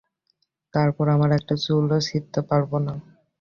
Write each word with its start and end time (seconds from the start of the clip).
তারপর 0.73 1.05
আমরা 1.15 1.33
একটা 1.35 1.55
চুলও 1.63 1.99
ছিড়তে 2.07 2.39
পারব 2.49 2.71
না! 2.85 2.93